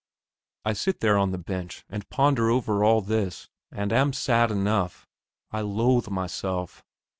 I 0.65 0.73
sit 0.73 0.99
there 0.99 1.15
on 1.15 1.29
the 1.29 1.37
bench 1.37 1.85
and 1.87 2.09
ponder 2.09 2.49
over 2.49 2.83
all 2.83 3.01
this, 3.01 3.49
and 3.71 3.93
am 3.93 4.13
sad 4.13 4.49
enough. 4.49 5.07
I 5.51 5.61
loathe 5.61 6.09
myself. 6.09 6.83